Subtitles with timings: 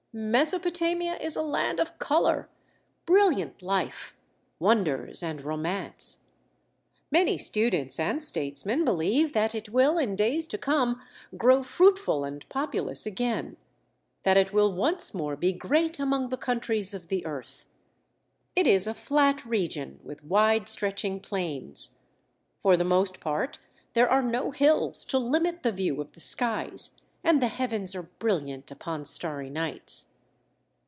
[0.13, 2.49] Mesopotamia is a land of color,
[3.05, 4.17] brilliant life,
[4.59, 6.25] wonders and romance.
[7.11, 11.01] Many students and statesmen believe that it will, in days to come,
[11.37, 13.55] grow fruitful and populous again,
[14.23, 17.65] that it will once more be great among the countries of the earth.
[18.53, 21.97] It is a flat region, with wide stretching plains.
[22.59, 23.59] For the most part,
[23.93, 28.01] there are no hills to limit the view of the skies, and the heavens are
[28.17, 30.07] brilliant upon starry nights.